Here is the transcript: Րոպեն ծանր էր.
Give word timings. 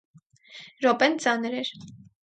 Րոպեն 0.87 1.21
ծանր 1.27 1.63
էր. 1.63 1.75